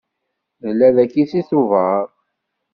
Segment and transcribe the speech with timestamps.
[0.63, 2.03] Nella dagi seg Tubeṛ.